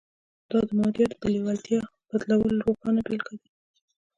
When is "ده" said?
3.41-3.47